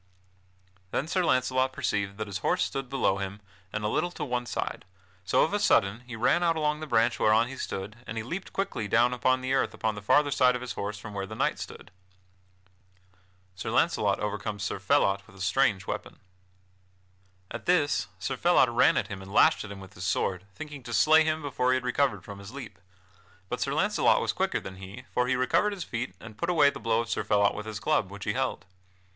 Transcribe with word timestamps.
Then 0.89 1.07
Sir 1.07 1.23
Launcelot 1.23 1.73
perceived 1.73 2.17
that 2.17 2.25
his 2.25 2.39
horse 2.39 2.63
stood 2.63 2.89
below 2.89 3.19
him 3.19 3.39
and 3.71 3.83
a 3.83 3.87
little 3.87 4.09
to 4.13 4.25
one 4.25 4.47
side, 4.47 4.83
so 5.23 5.43
of 5.43 5.53
a 5.53 5.59
sudden 5.59 5.99
he 6.07 6.15
ran 6.15 6.41
out 6.41 6.55
along 6.55 6.79
the 6.79 6.87
branch 6.87 7.19
whereon 7.19 7.47
he 7.47 7.55
stood 7.55 7.97
and 8.07 8.17
he 8.17 8.23
leaped 8.23 8.51
quickly 8.51 8.87
down 8.87 9.11
to 9.11 9.37
the 9.37 9.53
earth 9.53 9.75
upon 9.75 9.93
the 9.93 10.01
farther 10.01 10.31
side 10.31 10.55
of 10.55 10.61
his 10.61 10.73
horse 10.73 10.97
from 10.97 11.13
where 11.13 11.27
the 11.27 11.35
knight 11.35 11.59
stood. 11.59 11.91
[Sidenote: 13.53 13.53
Sir 13.53 13.69
Launcelot 13.69 14.19
overcomes 14.19 14.63
Sir 14.63 14.79
Phelot 14.79 15.27
with 15.27 15.35
a 15.35 15.41
strange 15.41 15.85
weapon] 15.85 16.19
At 17.51 17.67
this 17.67 18.07
Sir 18.17 18.37
Phelot 18.37 18.69
ran 18.75 18.97
at 18.97 19.07
him 19.07 19.21
and 19.21 19.31
lashed 19.31 19.63
at 19.63 19.71
him 19.71 19.79
with 19.79 19.93
his 19.93 20.03
sword, 20.03 20.45
thinking 20.55 20.81
to 20.81 20.95
slay 20.95 21.23
him 21.23 21.43
before 21.43 21.73
he 21.73 21.75
had 21.75 21.83
recovered 21.85 22.23
from 22.23 22.39
his 22.39 22.49
leap. 22.51 22.79
But 23.49 23.61
Sir 23.61 23.75
Launcelot 23.75 24.19
was 24.19 24.33
quicker 24.33 24.59
than 24.59 24.77
he, 24.77 25.05
for 25.11 25.27
he 25.27 25.35
recovered 25.35 25.73
his 25.73 25.83
feet 25.83 26.15
and 26.19 26.39
put 26.39 26.49
away 26.49 26.71
the 26.71 26.79
blow 26.79 27.01
of 27.01 27.09
Sir 27.11 27.23
Phelot 27.23 27.53
with 27.53 27.67
his 27.67 27.79
club 27.79 28.09
which 28.09 28.23
he 28.23 28.33
held. 28.33 28.65